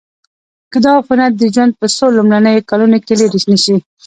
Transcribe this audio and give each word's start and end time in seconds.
که 0.71 0.77
دا 0.85 0.91
عفونت 0.99 1.31
د 1.37 1.43
ژوند 1.53 1.71
په 1.79 1.87
څو 1.95 2.05
لومړنیو 2.17 2.65
کلونو 2.69 2.97
کې 3.05 3.13
لیرې 3.19 3.41
نشي. 3.51 3.75